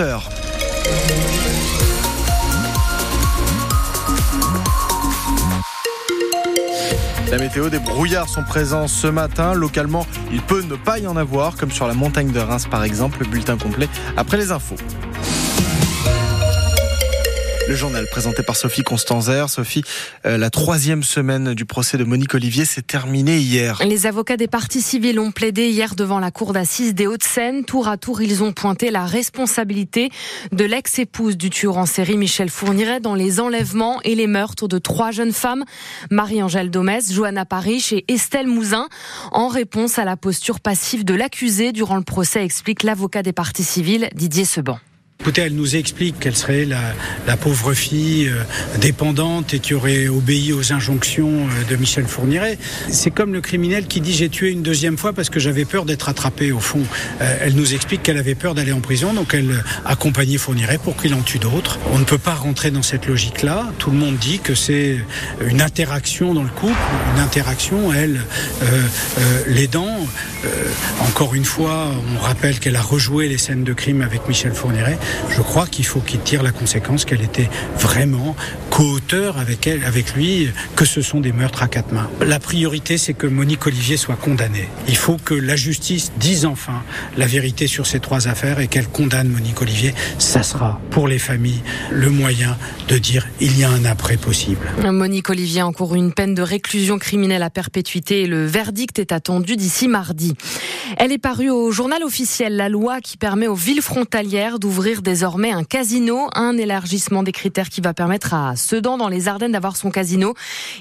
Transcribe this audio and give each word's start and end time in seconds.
7h. 0.00 0.20
La 7.30 7.38
météo, 7.38 7.68
des 7.68 7.78
brouillards 7.78 8.28
sont 8.28 8.42
présents 8.42 8.88
ce 8.88 9.06
matin. 9.06 9.52
Localement, 9.52 10.06
il 10.32 10.40
peut 10.40 10.62
ne 10.62 10.76
pas 10.76 10.98
y 10.98 11.06
en 11.06 11.16
avoir, 11.16 11.56
comme 11.56 11.70
sur 11.70 11.86
la 11.86 11.94
montagne 11.94 12.32
de 12.32 12.40
Reims 12.40 12.66
par 12.66 12.84
exemple. 12.84 13.26
Bulletin 13.26 13.58
complet 13.58 13.88
après 14.16 14.38
les 14.38 14.52
infos. 14.52 14.76
Le 17.70 17.76
journal 17.76 18.08
présenté 18.08 18.42
par 18.42 18.56
Sophie 18.56 18.82
Constanzer. 18.82 19.48
Sophie, 19.48 19.84
euh, 20.26 20.36
la 20.36 20.50
troisième 20.50 21.04
semaine 21.04 21.54
du 21.54 21.64
procès 21.64 21.96
de 21.98 22.02
Monique 22.02 22.34
Olivier 22.34 22.64
s'est 22.64 22.82
terminée 22.82 23.38
hier. 23.38 23.80
Les 23.86 24.06
avocats 24.06 24.36
des 24.36 24.48
parties 24.48 24.82
civiles 24.82 25.20
ont 25.20 25.30
plaidé 25.30 25.68
hier 25.68 25.94
devant 25.94 26.18
la 26.18 26.32
cour 26.32 26.52
d'assises 26.52 26.96
des 26.96 27.06
Hauts-de-Seine. 27.06 27.64
Tour 27.64 27.86
à 27.86 27.96
tour, 27.96 28.22
ils 28.22 28.42
ont 28.42 28.52
pointé 28.52 28.90
la 28.90 29.06
responsabilité 29.06 30.10
de 30.50 30.64
l'ex-épouse 30.64 31.36
du 31.36 31.48
tueur 31.48 31.78
en 31.78 31.86
série 31.86 32.16
Michel 32.16 32.50
Fourniret 32.50 32.98
dans 32.98 33.14
les 33.14 33.38
enlèvements 33.38 34.00
et 34.02 34.16
les 34.16 34.26
meurtres 34.26 34.66
de 34.66 34.78
trois 34.78 35.12
jeunes 35.12 35.32
femmes, 35.32 35.62
Marie-Angèle 36.10 36.72
Domès, 36.72 37.12
Johanna 37.12 37.44
Parish 37.44 37.92
et 37.92 38.04
Estelle 38.08 38.48
Mouzin. 38.48 38.88
En 39.30 39.46
réponse 39.46 39.96
à 39.96 40.04
la 40.04 40.16
posture 40.16 40.58
passive 40.58 41.04
de 41.04 41.14
l'accusé 41.14 41.70
durant 41.70 41.98
le 41.98 42.02
procès, 42.02 42.44
explique 42.44 42.82
l'avocat 42.82 43.22
des 43.22 43.32
parties 43.32 43.62
civiles 43.62 44.08
Didier 44.16 44.44
Seban. 44.44 44.80
Écoutez, 45.20 45.42
elle 45.42 45.54
nous 45.54 45.76
explique 45.76 46.18
qu'elle 46.18 46.34
serait 46.34 46.64
la, 46.64 46.80
la, 47.26 47.36
pauvre 47.36 47.74
fille 47.74 48.28
euh, 48.28 48.42
dépendante 48.80 49.52
et 49.52 49.58
qui 49.58 49.74
aurait 49.74 50.08
obéi 50.08 50.54
aux 50.54 50.72
injonctions 50.72 51.46
euh, 51.46 51.70
de 51.70 51.76
Michel 51.76 52.06
Fourniret. 52.06 52.56
C'est 52.88 53.10
comme 53.10 53.34
le 53.34 53.42
criminel 53.42 53.86
qui 53.86 54.00
dit 54.00 54.14
j'ai 54.14 54.30
tué 54.30 54.50
une 54.50 54.62
deuxième 54.62 54.96
fois 54.96 55.12
parce 55.12 55.28
que 55.28 55.38
j'avais 55.38 55.66
peur 55.66 55.84
d'être 55.84 56.08
attrapé. 56.08 56.52
Au 56.52 56.58
fond, 56.58 56.80
euh, 57.20 57.36
elle 57.42 57.54
nous 57.54 57.74
explique 57.74 58.02
qu'elle 58.02 58.16
avait 58.16 58.34
peur 58.34 58.54
d'aller 58.54 58.72
en 58.72 58.80
prison, 58.80 59.12
donc 59.12 59.34
elle 59.34 59.62
accompagnait 59.84 60.38
Fourniret 60.38 60.78
pour 60.78 60.96
qu'il 60.96 61.12
en 61.12 61.20
tue 61.20 61.38
d'autres. 61.38 61.78
On 61.92 61.98
ne 61.98 62.04
peut 62.04 62.16
pas 62.16 62.34
rentrer 62.34 62.70
dans 62.70 62.82
cette 62.82 63.06
logique-là. 63.06 63.66
Tout 63.76 63.90
le 63.90 63.98
monde 63.98 64.16
dit 64.16 64.38
que 64.38 64.54
c'est 64.54 65.00
une 65.46 65.60
interaction 65.60 66.32
dans 66.32 66.44
le 66.44 66.48
couple, 66.48 66.72
une 67.14 67.20
interaction. 67.20 67.92
Elle, 67.92 68.22
euh, 68.62 68.82
l'aidant. 69.48 69.98
encore 71.00 71.34
une 71.34 71.44
fois, 71.44 71.88
on 72.16 72.18
rappelle 72.18 72.58
qu'elle 72.58 72.76
a 72.76 72.80
rejoué 72.80 73.28
les 73.28 73.36
scènes 73.36 73.64
de 73.64 73.74
crime 73.74 74.00
avec 74.00 74.26
Michel 74.26 74.54
Fourniret 74.54 74.98
je 75.30 75.42
crois 75.42 75.66
qu'il 75.66 75.84
faut 75.84 76.00
qu'il 76.00 76.20
tire 76.20 76.42
la 76.42 76.52
conséquence 76.52 77.04
qu'elle 77.04 77.22
était 77.22 77.48
vraiment 77.76 78.36
co-auteur 78.70 79.38
avec 79.38 79.66
elle, 79.66 79.84
avec 79.84 80.14
lui, 80.14 80.48
que 80.76 80.84
ce 80.84 81.02
sont 81.02 81.20
des 81.20 81.32
meurtres 81.32 81.62
à 81.62 81.68
quatre 81.68 81.92
mains. 81.92 82.08
La 82.20 82.38
priorité, 82.38 82.98
c'est 82.98 83.14
que 83.14 83.26
Monique 83.26 83.66
Olivier 83.66 83.96
soit 83.96 84.16
condamnée. 84.16 84.68
Il 84.88 84.96
faut 84.96 85.16
que 85.16 85.34
la 85.34 85.56
justice 85.56 86.12
dise 86.18 86.46
enfin 86.46 86.82
la 87.16 87.26
vérité 87.26 87.66
sur 87.66 87.86
ces 87.86 88.00
trois 88.00 88.28
affaires 88.28 88.60
et 88.60 88.68
qu'elle 88.68 88.88
condamne 88.88 89.28
Monique 89.28 89.60
Olivier. 89.60 89.94
Ça 90.18 90.42
sera 90.42 90.80
pour 90.90 91.08
les 91.08 91.18
familles 91.18 91.62
le 91.90 92.10
moyen 92.10 92.56
de 92.88 92.98
dire 92.98 93.26
il 93.40 93.58
y 93.58 93.64
a 93.64 93.70
un 93.70 93.84
après 93.84 94.16
possible. 94.16 94.66
Monique 94.84 95.30
Olivier 95.30 95.62
encourt 95.62 95.94
une 95.94 96.12
peine 96.12 96.34
de 96.34 96.42
réclusion 96.42 96.98
criminelle 96.98 97.42
à 97.42 97.50
perpétuité 97.50 98.22
et 98.22 98.26
le 98.26 98.46
verdict 98.46 98.98
est 98.98 99.12
attendu 99.12 99.56
d'ici 99.56 99.88
mardi. 99.88 100.34
Elle 100.96 101.12
est 101.12 101.18
parue 101.18 101.50
au 101.50 101.70
journal 101.70 102.02
officiel 102.02 102.56
la 102.56 102.68
loi 102.68 103.00
qui 103.00 103.16
permet 103.16 103.46
aux 103.46 103.54
villes 103.54 103.82
frontalières 103.82 104.58
d'ouvrir 104.58 104.99
désormais 105.02 105.50
un 105.50 105.64
casino, 105.64 106.28
un 106.34 106.56
élargissement 106.56 107.22
des 107.22 107.32
critères 107.32 107.68
qui 107.68 107.80
va 107.80 107.94
permettre 107.94 108.34
à 108.34 108.56
Sedan 108.56 108.98
dans 108.98 109.08
les 109.08 109.28
Ardennes 109.28 109.52
d'avoir 109.52 109.76
son 109.76 109.90
casino. 109.90 110.34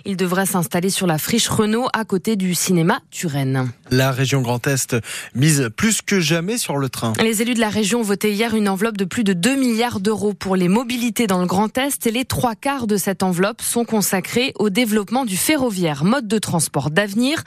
Il 0.05 0.17
devrait 0.17 0.45
s'installer 0.45 0.89
sur 0.89 1.07
la 1.07 1.17
friche 1.17 1.47
Renault 1.47 1.87
à 1.93 2.05
côté 2.05 2.35
du 2.35 2.53
cinéma 2.55 2.99
Turenne. 3.11 3.71
La 3.91 4.11
région 4.11 4.41
Grand 4.41 4.65
Est 4.67 4.95
mise 5.35 5.69
plus 5.75 6.01
que 6.01 6.19
jamais 6.19 6.57
sur 6.57 6.77
le 6.77 6.89
train. 6.89 7.13
Les 7.21 7.41
élus 7.41 7.53
de 7.53 7.59
la 7.59 7.69
région 7.69 7.99
ont 7.99 8.03
voté 8.03 8.33
hier 8.33 8.55
une 8.55 8.69
enveloppe 8.69 8.97
de 8.97 9.05
plus 9.05 9.23
de 9.23 9.33
2 9.33 9.55
milliards 9.55 9.99
d'euros 9.99 10.33
pour 10.33 10.55
les 10.55 10.67
mobilités 10.67 11.27
dans 11.27 11.39
le 11.39 11.47
Grand 11.47 11.77
Est 11.77 12.05
et 12.07 12.11
les 12.11 12.25
trois 12.25 12.55
quarts 12.55 12.87
de 12.87 12.97
cette 12.97 13.23
enveloppe 13.23 13.61
sont 13.61 13.85
consacrés 13.85 14.53
au 14.59 14.69
développement 14.69 15.25
du 15.25 15.37
ferroviaire, 15.37 16.03
mode 16.03 16.27
de 16.27 16.37
transport 16.37 16.89
d'avenir 16.91 17.43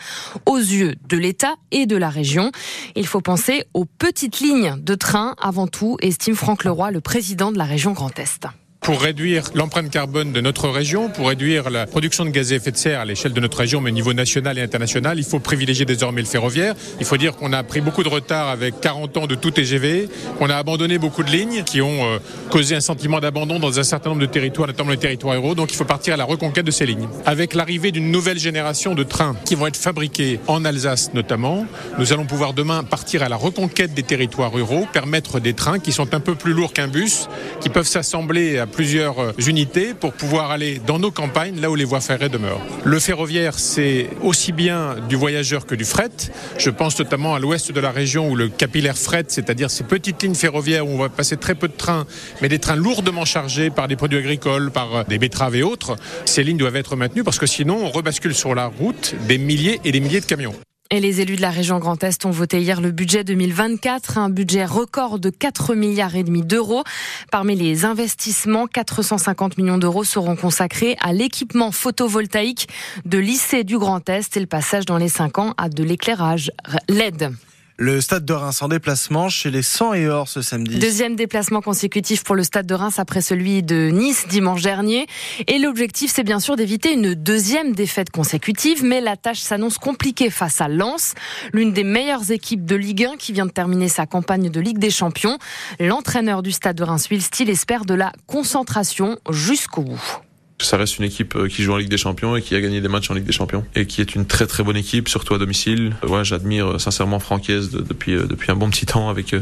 aux 0.46 0.58
yeux 0.58 0.94
de 1.08 1.16
l'État 1.16 1.54
et 1.70 1.86
de 1.86 1.96
la 1.96 2.08
région. 2.08 2.50
Il 2.96 3.06
faut 3.06 3.20
penser 3.20 3.64
aux 3.74 3.84
petites 3.84 4.40
lignes 4.40 4.76
de 4.78 4.94
train 4.94 5.34
avant 5.40 5.66
tout, 5.66 5.96
estime 6.00 6.34
Franck 6.34 6.61
Leroy, 6.64 6.90
le 6.90 7.00
président 7.00 7.52
de 7.52 7.58
la 7.58 7.64
région 7.64 7.92
Grand 7.92 8.16
Est 8.18 8.46
pour 8.82 9.00
réduire 9.00 9.44
l'empreinte 9.54 9.90
carbone 9.90 10.32
de 10.32 10.40
notre 10.40 10.68
région, 10.68 11.08
pour 11.08 11.28
réduire 11.28 11.70
la 11.70 11.86
production 11.86 12.24
de 12.24 12.30
gaz 12.30 12.52
à 12.52 12.56
effet 12.56 12.72
de 12.72 12.76
serre 12.76 13.00
à 13.00 13.04
l'échelle 13.04 13.32
de 13.32 13.40
notre 13.40 13.58
région, 13.58 13.80
mais 13.80 13.90
au 13.90 13.94
niveau 13.94 14.12
national 14.12 14.58
et 14.58 14.60
international, 14.62 15.18
il 15.18 15.24
faut 15.24 15.38
privilégier 15.38 15.84
désormais 15.84 16.20
le 16.20 16.26
ferroviaire. 16.26 16.74
Il 16.98 17.06
faut 17.06 17.16
dire 17.16 17.36
qu'on 17.36 17.52
a 17.52 17.62
pris 17.62 17.80
beaucoup 17.80 18.02
de 18.02 18.08
retard 18.08 18.48
avec 18.48 18.80
40 18.80 19.16
ans 19.18 19.26
de 19.28 19.36
tout 19.36 19.52
TGV, 19.52 20.08
qu'on 20.36 20.50
a 20.50 20.56
abandonné 20.56 20.98
beaucoup 20.98 21.22
de 21.22 21.30
lignes 21.30 21.62
qui 21.62 21.80
ont 21.80 22.04
euh, 22.04 22.18
causé 22.50 22.74
un 22.74 22.80
sentiment 22.80 23.20
d'abandon 23.20 23.60
dans 23.60 23.78
un 23.78 23.84
certain 23.84 24.10
nombre 24.10 24.22
de 24.22 24.26
territoires, 24.26 24.66
notamment 24.66 24.90
les 24.90 24.96
territoires 24.96 25.34
ruraux. 25.34 25.54
Donc 25.54 25.72
il 25.72 25.76
faut 25.76 25.84
partir 25.84 26.14
à 26.14 26.16
la 26.16 26.24
reconquête 26.24 26.66
de 26.66 26.72
ces 26.72 26.84
lignes. 26.84 27.08
Avec 27.24 27.54
l'arrivée 27.54 27.92
d'une 27.92 28.10
nouvelle 28.10 28.40
génération 28.40 28.96
de 28.96 29.04
trains 29.04 29.36
qui 29.44 29.54
vont 29.54 29.68
être 29.68 29.76
fabriqués 29.76 30.40
en 30.48 30.64
Alsace 30.64 31.14
notamment, 31.14 31.66
nous 31.98 32.12
allons 32.12 32.26
pouvoir 32.26 32.52
demain 32.52 32.82
partir 32.82 33.22
à 33.22 33.28
la 33.28 33.36
reconquête 33.36 33.94
des 33.94 34.02
territoires 34.02 34.52
ruraux, 34.52 34.88
permettre 34.92 35.38
des 35.38 35.54
trains 35.54 35.78
qui 35.78 35.92
sont 35.92 36.14
un 36.14 36.20
peu 36.20 36.34
plus 36.34 36.52
lourds 36.52 36.72
qu'un 36.72 36.88
bus, 36.88 37.28
qui 37.60 37.68
peuvent 37.68 37.86
s'assembler 37.86 38.58
plusieurs 38.72 39.18
euh, 39.20 39.32
unités 39.46 39.94
pour 39.94 40.12
pouvoir 40.12 40.50
aller 40.50 40.80
dans 40.84 40.98
nos 40.98 41.10
campagnes, 41.10 41.60
là 41.60 41.70
où 41.70 41.74
les 41.76 41.84
voies 41.84 42.00
ferrées 42.00 42.28
demeurent. 42.28 42.60
Le 42.84 42.98
ferroviaire, 42.98 43.58
c'est 43.58 44.08
aussi 44.22 44.50
bien 44.50 44.96
du 45.08 45.14
voyageur 45.14 45.66
que 45.66 45.74
du 45.74 45.84
fret. 45.84 46.10
Je 46.58 46.70
pense 46.70 46.98
notamment 46.98 47.34
à 47.34 47.38
l'ouest 47.38 47.70
de 47.70 47.80
la 47.80 47.90
région 47.90 48.30
où 48.30 48.34
le 48.34 48.48
capillaire 48.48 48.98
fret, 48.98 49.24
c'est-à-dire 49.28 49.70
ces 49.70 49.84
petites 49.84 50.22
lignes 50.22 50.34
ferroviaires 50.34 50.86
où 50.86 50.90
on 50.90 50.98
va 50.98 51.08
passer 51.08 51.36
très 51.36 51.54
peu 51.54 51.68
de 51.68 51.74
trains, 51.74 52.06
mais 52.40 52.48
des 52.48 52.58
trains 52.58 52.76
lourdement 52.76 53.24
chargés 53.24 53.70
par 53.70 53.86
des 53.86 53.96
produits 53.96 54.18
agricoles, 54.18 54.70
par 54.70 54.96
euh, 54.96 55.04
des 55.04 55.18
betteraves 55.18 55.54
et 55.54 55.62
autres, 55.62 55.96
ces 56.24 56.42
lignes 56.42 56.56
doivent 56.56 56.76
être 56.76 56.96
maintenues 56.96 57.24
parce 57.24 57.38
que 57.38 57.46
sinon 57.46 57.78
on 57.84 57.90
rebascule 57.90 58.34
sur 58.34 58.54
la 58.54 58.66
route 58.66 59.14
des 59.28 59.38
milliers 59.38 59.80
et 59.84 59.92
des 59.92 60.00
milliers 60.00 60.20
de 60.20 60.26
camions. 60.26 60.54
Et 60.94 61.00
les 61.00 61.22
élus 61.22 61.36
de 61.36 61.40
la 61.40 61.48
région 61.48 61.78
Grand 61.78 62.04
Est 62.04 62.26
ont 62.26 62.30
voté 62.30 62.60
hier 62.60 62.82
le 62.82 62.90
budget 62.90 63.24
2024, 63.24 64.18
un 64.18 64.28
budget 64.28 64.66
record 64.66 65.18
de 65.18 65.30
4 65.30 65.74
milliards 65.74 66.16
et 66.16 66.22
demi 66.22 66.42
d'euros. 66.42 66.84
Parmi 67.30 67.56
les 67.56 67.86
investissements, 67.86 68.66
450 68.66 69.56
millions 69.56 69.78
d'euros 69.78 70.04
seront 70.04 70.36
consacrés 70.36 70.98
à 71.00 71.14
l'équipement 71.14 71.72
photovoltaïque 71.72 72.68
de 73.06 73.16
lycée 73.16 73.64
du 73.64 73.78
Grand 73.78 74.06
Est 74.10 74.36
et 74.36 74.40
le 74.40 74.46
passage 74.46 74.84
dans 74.84 74.98
les 74.98 75.08
5 75.08 75.38
ans 75.38 75.54
à 75.56 75.70
de 75.70 75.82
l'éclairage 75.82 76.52
LED. 76.90 77.32
Le 77.78 78.00
stade 78.00 78.24
de 78.24 78.32
Reims 78.34 78.60
en 78.60 78.68
déplacement 78.68 79.28
chez 79.30 79.50
les 79.50 79.62
100 79.62 79.94
et 79.94 80.08
or 80.08 80.28
ce 80.28 80.42
samedi. 80.42 80.78
Deuxième 80.78 81.16
déplacement 81.16 81.62
consécutif 81.62 82.22
pour 82.22 82.34
le 82.34 82.42
stade 82.42 82.66
de 82.66 82.74
Reims 82.74 82.98
après 82.98 83.22
celui 83.22 83.62
de 83.62 83.88
Nice 83.90 84.26
dimanche 84.28 84.62
dernier. 84.62 85.06
Et 85.46 85.58
l'objectif, 85.58 86.12
c'est 86.14 86.22
bien 86.22 86.38
sûr 86.38 86.56
d'éviter 86.56 86.92
une 86.92 87.14
deuxième 87.14 87.74
défaite 87.74 88.10
consécutive, 88.10 88.84
mais 88.84 89.00
la 89.00 89.16
tâche 89.16 89.40
s'annonce 89.40 89.78
compliquée 89.78 90.28
face 90.28 90.60
à 90.60 90.68
Lens, 90.68 91.14
l'une 91.52 91.72
des 91.72 91.84
meilleures 91.84 92.30
équipes 92.30 92.66
de 92.66 92.76
Ligue 92.76 93.04
1 93.04 93.16
qui 93.16 93.32
vient 93.32 93.46
de 93.46 93.50
terminer 93.50 93.88
sa 93.88 94.06
campagne 94.06 94.50
de 94.50 94.60
Ligue 94.60 94.78
des 94.78 94.90
Champions. 94.90 95.38
L'entraîneur 95.80 96.42
du 96.42 96.52
stade 96.52 96.76
de 96.76 96.84
Reims, 96.84 97.08
Will 97.10 97.22
Steele, 97.22 97.50
espère 97.50 97.84
de 97.84 97.94
la 97.94 98.12
concentration 98.26 99.18
jusqu'au 99.30 99.82
bout 99.82 100.22
ça 100.64 100.76
reste 100.76 100.98
une 100.98 101.04
équipe 101.04 101.36
euh, 101.36 101.48
qui 101.48 101.62
joue 101.62 101.72
en 101.72 101.76
Ligue 101.76 101.88
des 101.88 101.98
Champions 101.98 102.36
et 102.36 102.42
qui 102.42 102.54
a 102.54 102.60
gagné 102.60 102.80
des 102.80 102.88
matchs 102.88 103.10
en 103.10 103.14
Ligue 103.14 103.24
des 103.24 103.32
Champions 103.32 103.64
et 103.74 103.86
qui 103.86 104.00
est 104.00 104.14
une 104.14 104.26
très 104.26 104.46
très 104.46 104.62
bonne 104.62 104.76
équipe, 104.76 105.08
surtout 105.08 105.34
à 105.34 105.38
domicile. 105.38 105.96
Ouais, 106.06 106.24
j'admire 106.24 106.72
euh, 106.72 106.78
sincèrement 106.78 107.18
Francaise 107.18 107.70
depuis 107.70 108.14
euh, 108.14 108.26
depuis 108.26 108.50
un 108.50 108.56
bon 108.56 108.70
petit 108.70 108.86
temps 108.86 109.08
avec 109.08 109.34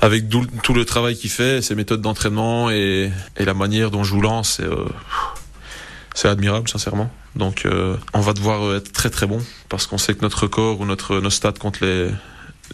avec 0.00 0.24
tout 0.28 0.74
le 0.74 0.84
travail 0.84 1.14
qu'il 1.14 1.30
fait, 1.30 1.62
ses 1.62 1.76
méthodes 1.76 2.00
d'entraînement 2.00 2.70
et, 2.70 3.10
la 3.38 3.54
manière 3.54 3.92
dont 3.92 4.02
joue 4.02 4.20
Lance. 4.20 4.60
C'est 6.14 6.26
admirable, 6.26 6.68
sincèrement. 6.68 7.08
Donc, 7.36 7.68
on 8.12 8.20
va 8.20 8.32
devoir 8.32 8.74
être 8.74 8.92
très 8.92 9.10
très 9.10 9.28
bon 9.28 9.40
parce 9.68 9.86
qu'on 9.86 9.98
sait 9.98 10.14
que 10.14 10.22
notre 10.22 10.42
record 10.42 10.80
ou 10.80 10.86
notre 10.86 11.20
nos 11.20 11.30
stats 11.30 11.52
contre 11.52 11.84
les 11.84 12.08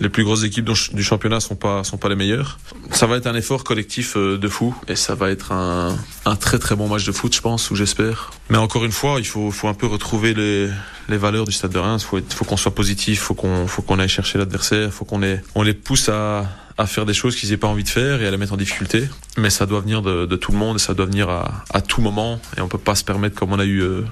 les 0.00 0.08
plus 0.08 0.24
grosses 0.24 0.44
équipes 0.44 0.68
du 0.92 1.02
championnat 1.02 1.40
sont 1.40 1.56
pas 1.56 1.84
sont 1.84 1.98
pas 1.98 2.08
les 2.08 2.16
meilleures. 2.16 2.58
Ça 2.90 3.06
va 3.06 3.16
être 3.16 3.26
un 3.26 3.34
effort 3.34 3.64
collectif 3.64 4.16
euh, 4.16 4.38
de 4.38 4.48
fou 4.48 4.74
et 4.86 4.96
ça 4.96 5.14
va 5.14 5.30
être 5.30 5.52
un, 5.52 5.96
un 6.24 6.36
très 6.36 6.58
très 6.58 6.76
bon 6.76 6.88
match 6.88 7.04
de 7.04 7.12
foot, 7.12 7.34
je 7.34 7.40
pense, 7.40 7.70
ou 7.70 7.76
j'espère. 7.76 8.30
Mais 8.50 8.58
encore 8.58 8.84
une 8.84 8.92
fois, 8.92 9.16
il 9.18 9.26
faut 9.26 9.50
faut 9.50 9.68
un 9.68 9.74
peu 9.74 9.86
retrouver 9.86 10.34
les 10.34 10.68
les 11.08 11.16
valeurs 11.16 11.44
du 11.44 11.52
Stade 11.52 11.72
de 11.72 11.78
Reims. 11.78 12.04
Faut 12.04 12.20
faut 12.28 12.44
qu'on 12.44 12.56
soit 12.56 12.74
positif, 12.74 13.20
faut 13.20 13.34
qu'on 13.34 13.66
faut 13.66 13.82
qu'on 13.82 13.98
aille 13.98 14.08
chercher 14.08 14.38
l'adversaire, 14.38 14.92
faut 14.92 15.04
qu'on 15.04 15.18
les 15.18 15.40
on 15.54 15.62
les 15.62 15.74
pousse 15.74 16.08
à 16.08 16.46
à 16.78 16.86
faire 16.86 17.04
des 17.04 17.12
choses 17.12 17.34
qu'ils 17.34 17.50
n'aient 17.50 17.56
pas 17.56 17.66
envie 17.66 17.82
de 17.82 17.88
faire 17.88 18.22
et 18.22 18.26
à 18.26 18.30
les 18.30 18.36
mettre 18.36 18.52
en 18.52 18.56
difficulté. 18.56 19.08
Mais 19.36 19.50
ça 19.50 19.66
doit 19.66 19.80
venir 19.80 20.00
de, 20.00 20.36
tout 20.36 20.52
le 20.52 20.58
monde 20.58 20.76
et 20.76 20.78
ça 20.78 20.94
doit 20.94 21.06
venir 21.06 21.28
à, 21.28 21.64
à 21.70 21.80
tout 21.80 22.00
moment 22.00 22.40
et 22.56 22.60
on 22.60 22.68
peut 22.68 22.78
pas 22.78 22.94
se 22.94 23.02
permettre 23.02 23.34
comme 23.34 23.52
on 23.52 23.58
a 23.58 23.64
eu 23.64 23.82
euh, 23.82 24.02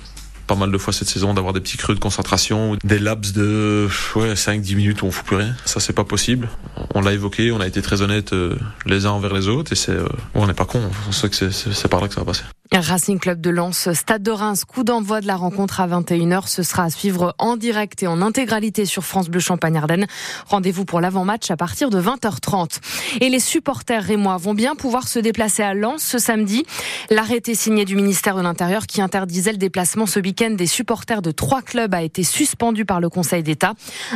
pas 0.47 0.55
mal 0.55 0.71
de 0.71 0.79
fois 0.79 0.93
cette 0.93 1.09
saison 1.09 1.35
d'avoir 1.35 1.53
des 1.53 1.61
petits 1.61 1.77
creux 1.77 1.95
de 1.95 2.01
concentration, 2.01 2.77
des 2.85 2.99
laps 2.99 3.33
de 3.33 3.89
ouais, 4.15 4.35
5-10 4.35 4.77
minutes 4.77 5.03
où 5.03 5.07
on 5.07 5.11
fout 5.11 5.25
plus 5.25 5.37
rien. 5.37 5.55
Ça, 5.65 5.81
c'est 5.81 5.93
pas 5.93 6.05
possible. 6.05 6.49
On 6.95 7.01
l'a 7.01 7.13
évoqué, 7.13 7.53
on 7.53 7.61
a 7.61 7.67
été 7.67 7.83
très 7.83 8.03
honnête 8.03 8.33
euh, 8.33 8.57
les 8.87 9.07
uns 9.07 9.11
envers 9.11 9.35
les 9.35 9.49
autres 9.49 9.73
et 9.73 9.77
c'est, 9.77 9.93
euh, 9.93 10.09
on 10.35 10.47
n'est 10.47 10.55
pas 10.55 10.65
con. 10.65 10.81
On 11.09 11.13
sait 11.13 11.29
que 11.29 11.51
c'est 11.51 11.89
par 11.89 12.01
là 12.01 12.09
que 12.09 12.15
ça 12.15 12.21
va 12.21 12.27
passer. 12.27 12.45
Racing 12.85 13.19
Club 13.19 13.41
de 13.41 13.51
Lens, 13.51 13.93
Stade 13.93 14.23
de 14.23 14.31
Reims, 14.31 14.65
coup 14.65 14.85
d'envoi 14.85 15.21
de 15.21 15.27
la 15.27 15.37
rencontre 15.37 15.81
à 15.81 15.89
21h. 15.89 16.49
Ce 16.49 16.63
sera 16.63 16.85
à 16.85 16.91
suivre 16.91 17.35
en 17.39 17.57
direct 17.57 18.03
et 18.03 18.07
en 18.07 18.21
intégralité 18.21 18.85
sur 18.85 19.05
France 19.05 19.29
Bleu 19.29 19.41
Champagne-Ardenne. 19.41 20.07
Rendez-vous 20.47 20.85
pour 20.85 21.01
l'avant-match 21.01 21.51
à 21.51 21.57
partir 21.57 21.91
de 21.91 22.01
20h30. 22.01 22.81
Et 23.21 23.29
les 23.29 23.41
supporters 23.41 24.03
rémois 24.03 24.37
vont 24.37 24.55
bien 24.55 24.75
pouvoir 24.75 25.09
se 25.09 25.19
déplacer 25.19 25.63
à 25.63 25.75
Lens 25.75 26.03
ce 26.03 26.19
samedi. 26.19 26.65
L'arrêté 27.11 27.55
signé 27.55 27.85
du 27.85 27.97
ministère 27.97 28.37
de 28.37 28.43
l'Intérieur 28.43 28.87
qui 28.87 29.01
interdisait 29.01 29.53
le 29.53 29.59
déplacement 29.59 30.07
ce 30.07 30.21
week-end 30.21 30.51
des 30.51 30.67
supporters 30.67 31.23
de 31.23 31.31
trois 31.31 31.63
clubs 31.63 31.95
a 31.95 32.03
été 32.03 32.23
suspendu 32.23 32.85
par 32.85 33.01
le 33.01 33.09
Conseil 33.09 33.43
d'État. 33.43 33.75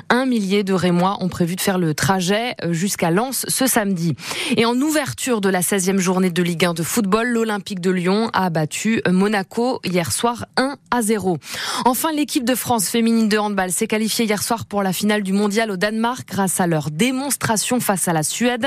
Un 0.08 0.26
millier 0.26 0.64
de 0.64 0.74
rémois 0.74 1.18
ont 1.20 1.28
prévu 1.28 1.56
de 1.56 1.60
faire 1.60 1.78
le 1.78 1.94
trajet 1.94 2.54
jusqu'à 2.70 3.10
Lens 3.10 3.46
ce 3.48 3.66
samedi. 3.66 4.14
Et 4.56 4.64
en 4.64 4.74
ouverture 4.80 5.40
de 5.40 5.48
la 5.48 5.60
16e 5.60 5.98
journée 5.98 6.30
de 6.30 6.42
Ligue 6.42 6.64
1 6.64 6.74
de 6.74 6.82
football, 6.82 7.28
l'Olympique 7.28 7.80
de 7.80 7.90
Lyon 7.90 8.30
battu 8.50 9.00
Monaco 9.08 9.80
hier 9.84 10.12
soir 10.12 10.46
1 10.56 10.76
à 10.90 11.02
0. 11.02 11.38
Enfin, 11.84 12.12
l'équipe 12.12 12.44
de 12.44 12.54
France 12.54 12.88
féminine 12.88 13.28
de 13.28 13.38
handball 13.38 13.70
s'est 13.72 13.86
qualifiée 13.86 14.26
hier 14.26 14.42
soir 14.42 14.66
pour 14.66 14.82
la 14.82 14.92
finale 14.92 15.22
du 15.22 15.32
mondial 15.32 15.70
au 15.70 15.76
Danemark 15.76 16.28
grâce 16.28 16.60
à 16.60 16.66
leur 16.66 16.90
démonstration 16.90 17.80
face 17.80 18.08
à 18.08 18.12
la 18.12 18.22
Suède. 18.22 18.66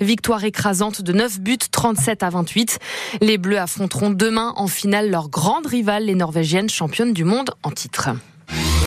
Victoire 0.00 0.44
écrasante 0.44 1.02
de 1.02 1.12
9 1.12 1.40
buts, 1.40 1.58
37 1.70 2.22
à 2.22 2.30
28. 2.30 2.78
Les 3.20 3.38
Bleus 3.38 3.58
affronteront 3.58 4.10
demain 4.10 4.52
en 4.56 4.66
finale 4.66 5.10
leur 5.10 5.28
grande 5.28 5.66
rivale, 5.66 6.06
les 6.06 6.14
Norvégiennes 6.14 6.70
championnes 6.70 7.12
du 7.12 7.24
monde 7.24 7.50
en 7.62 7.70
titre. 7.70 8.10